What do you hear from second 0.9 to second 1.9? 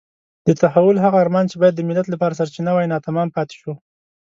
هغه ارمان چې باید د